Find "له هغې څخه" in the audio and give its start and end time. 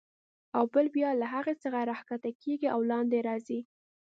1.21-1.79